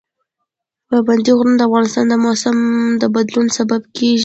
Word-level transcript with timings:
پابندي 0.89 1.31
غرونه 1.37 1.55
د 1.57 1.61
افغانستان 1.69 2.05
د 2.11 2.15
موسم 2.25 2.57
د 3.01 3.03
بدلون 3.15 3.47
سبب 3.57 3.81
کېږي. 3.95 4.19